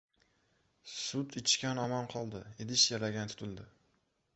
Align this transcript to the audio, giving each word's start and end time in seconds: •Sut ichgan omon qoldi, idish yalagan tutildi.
•Sut 1.01 1.37
ichgan 1.41 1.83
omon 1.85 2.11
qoldi, 2.17 2.43
idish 2.67 2.91
yalagan 2.95 3.35
tutildi. 3.35 3.73